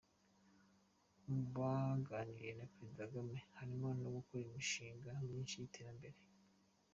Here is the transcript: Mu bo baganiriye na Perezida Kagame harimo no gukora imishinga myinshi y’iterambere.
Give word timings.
Mu 1.25 1.35
bo 1.43 1.43
baganiriye 1.55 2.51
na 2.59 2.65
Perezida 2.73 3.03
Kagame 3.07 3.35
harimo 3.57 3.87
no 4.01 4.09
gukora 4.15 4.41
imishinga 4.45 5.09
myinshi 5.27 5.55
y’iterambere. 5.57 6.17